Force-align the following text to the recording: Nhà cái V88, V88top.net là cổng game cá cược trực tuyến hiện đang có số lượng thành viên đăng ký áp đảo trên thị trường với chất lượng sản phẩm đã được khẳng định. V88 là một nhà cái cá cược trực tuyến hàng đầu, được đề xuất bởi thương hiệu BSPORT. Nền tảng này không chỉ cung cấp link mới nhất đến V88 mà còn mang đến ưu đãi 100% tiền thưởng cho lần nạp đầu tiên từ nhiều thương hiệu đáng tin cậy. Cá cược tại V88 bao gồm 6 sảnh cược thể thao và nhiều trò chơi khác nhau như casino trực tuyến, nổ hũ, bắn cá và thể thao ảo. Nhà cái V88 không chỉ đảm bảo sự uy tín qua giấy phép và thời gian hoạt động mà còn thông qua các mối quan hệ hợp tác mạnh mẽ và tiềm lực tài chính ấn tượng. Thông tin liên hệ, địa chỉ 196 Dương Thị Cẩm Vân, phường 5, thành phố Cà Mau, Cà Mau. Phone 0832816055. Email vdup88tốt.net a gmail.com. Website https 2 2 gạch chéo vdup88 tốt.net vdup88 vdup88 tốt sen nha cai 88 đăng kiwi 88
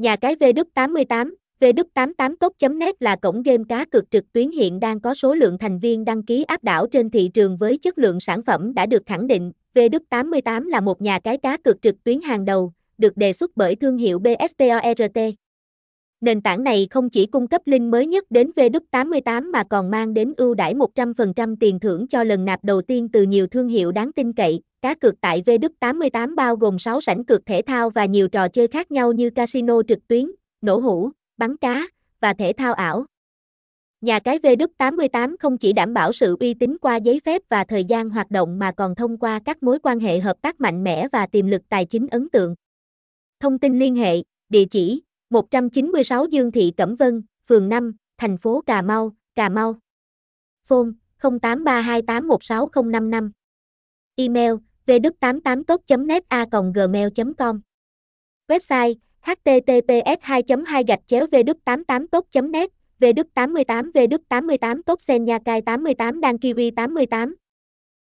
Nhà 0.00 0.16
cái 0.16 0.34
V88, 0.34 1.34
V88top.net 1.60 2.92
là 3.00 3.16
cổng 3.16 3.42
game 3.42 3.64
cá 3.68 3.84
cược 3.84 4.10
trực 4.10 4.32
tuyến 4.32 4.50
hiện 4.50 4.80
đang 4.80 5.00
có 5.00 5.14
số 5.14 5.34
lượng 5.34 5.58
thành 5.58 5.78
viên 5.78 6.04
đăng 6.04 6.22
ký 6.22 6.42
áp 6.42 6.64
đảo 6.64 6.86
trên 6.86 7.10
thị 7.10 7.30
trường 7.34 7.56
với 7.56 7.78
chất 7.78 7.98
lượng 7.98 8.20
sản 8.20 8.42
phẩm 8.42 8.74
đã 8.74 8.86
được 8.86 9.02
khẳng 9.06 9.26
định. 9.26 9.52
V88 9.74 10.68
là 10.68 10.80
một 10.80 11.02
nhà 11.02 11.20
cái 11.20 11.38
cá 11.38 11.56
cược 11.56 11.82
trực 11.82 12.04
tuyến 12.04 12.20
hàng 12.20 12.44
đầu, 12.44 12.72
được 12.98 13.16
đề 13.16 13.32
xuất 13.32 13.50
bởi 13.56 13.76
thương 13.76 13.98
hiệu 13.98 14.18
BSPORT. 14.18 15.18
Nền 16.20 16.40
tảng 16.40 16.64
này 16.64 16.86
không 16.90 17.10
chỉ 17.10 17.26
cung 17.26 17.46
cấp 17.46 17.62
link 17.64 17.92
mới 17.92 18.06
nhất 18.06 18.24
đến 18.30 18.50
V88 18.56 19.50
mà 19.50 19.64
còn 19.64 19.90
mang 19.90 20.14
đến 20.14 20.34
ưu 20.36 20.54
đãi 20.54 20.74
100% 20.74 21.56
tiền 21.60 21.80
thưởng 21.80 22.06
cho 22.08 22.24
lần 22.24 22.44
nạp 22.44 22.64
đầu 22.64 22.82
tiên 22.82 23.08
từ 23.08 23.22
nhiều 23.22 23.46
thương 23.46 23.68
hiệu 23.68 23.92
đáng 23.92 24.12
tin 24.12 24.32
cậy. 24.32 24.60
Cá 24.82 24.94
cược 24.94 25.20
tại 25.20 25.42
V88 25.42 26.34
bao 26.34 26.56
gồm 26.56 26.78
6 26.78 27.00
sảnh 27.00 27.24
cược 27.24 27.46
thể 27.46 27.62
thao 27.62 27.90
và 27.90 28.04
nhiều 28.04 28.28
trò 28.28 28.48
chơi 28.48 28.68
khác 28.68 28.90
nhau 28.90 29.12
như 29.12 29.30
casino 29.30 29.82
trực 29.88 30.08
tuyến, 30.08 30.30
nổ 30.60 30.78
hũ, 30.78 31.10
bắn 31.36 31.56
cá 31.56 31.86
và 32.20 32.34
thể 32.34 32.52
thao 32.52 32.74
ảo. 32.74 33.04
Nhà 34.00 34.18
cái 34.18 34.38
V88 34.38 35.36
không 35.40 35.58
chỉ 35.58 35.72
đảm 35.72 35.94
bảo 35.94 36.12
sự 36.12 36.36
uy 36.40 36.54
tín 36.54 36.76
qua 36.80 36.96
giấy 36.96 37.20
phép 37.24 37.42
và 37.48 37.64
thời 37.64 37.84
gian 37.84 38.10
hoạt 38.10 38.30
động 38.30 38.58
mà 38.58 38.72
còn 38.72 38.94
thông 38.94 39.16
qua 39.16 39.40
các 39.44 39.62
mối 39.62 39.78
quan 39.82 40.00
hệ 40.00 40.20
hợp 40.20 40.36
tác 40.42 40.60
mạnh 40.60 40.84
mẽ 40.84 41.08
và 41.12 41.26
tiềm 41.26 41.46
lực 41.46 41.62
tài 41.68 41.84
chính 41.84 42.06
ấn 42.10 42.28
tượng. 42.28 42.54
Thông 43.40 43.58
tin 43.58 43.78
liên 43.78 43.96
hệ, 43.96 44.22
địa 44.48 44.64
chỉ 44.64 45.02
196 45.30 46.26
Dương 46.26 46.52
Thị 46.52 46.72
Cẩm 46.76 46.94
Vân, 46.94 47.22
phường 47.48 47.68
5, 47.68 47.96
thành 48.18 48.36
phố 48.36 48.62
Cà 48.66 48.82
Mau, 48.82 49.12
Cà 49.34 49.48
Mau. 49.48 49.76
Phone 50.68 50.90
0832816055. 51.20 53.30
Email 54.16 54.52
vdup88tốt.net 54.86 56.22
a 56.28 56.46
gmail.com. 56.74 57.60
Website 58.48 58.94
https 59.22 60.16
2 60.22 60.42
2 60.66 60.84
gạch 60.84 61.00
chéo 61.06 61.26
vdup88 61.26 62.06
tốt.net 62.10 62.70
vdup88 63.00 63.90
vdup88 63.92 64.82
tốt 64.86 65.02
sen 65.02 65.24
nha 65.24 65.38
cai 65.44 65.62
88 65.62 66.20
đăng 66.20 66.38
kiwi 66.38 66.70
88 66.70 67.34